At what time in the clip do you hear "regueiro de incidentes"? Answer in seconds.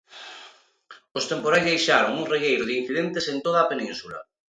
2.33-3.25